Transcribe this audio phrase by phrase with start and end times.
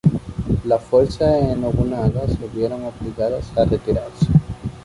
[0.65, 4.25] Las fuerzas de Nobunaga se vieron obligadas a retirarse.